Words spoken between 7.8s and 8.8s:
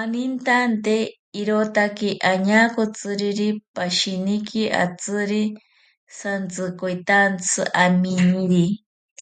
aminiri.